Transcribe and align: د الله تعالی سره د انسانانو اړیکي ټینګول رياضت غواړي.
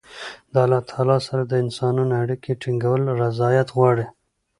د 0.53 0.55
الله 0.65 0.81
تعالی 0.89 1.17
سره 1.27 1.41
د 1.45 1.53
انسانانو 1.63 2.13
اړیکي 2.21 2.51
ټینګول 2.61 3.01
رياضت 3.19 3.67
غواړي. 3.77 4.05